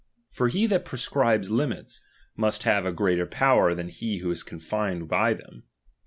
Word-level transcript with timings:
For 0.31 0.47
he 0.47 0.65
that 0.65 0.83
prescribes 0.83 1.51
limits, 1.51 2.01
must 2.35 2.63
have 2.63 2.87
a 2.87 2.91
greater 2.91 3.27
power 3.27 3.75
than 3.75 3.89
he 3.89 4.17
who 4.17 4.31
is 4.31 4.41
confined 4.41 5.07
by 5.07 5.35
them. 5.35 5.65